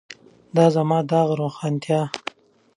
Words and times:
د 0.55 0.57
زما 0.75 0.99
داغ 1.11 1.29
روښانتیا. 1.39 2.01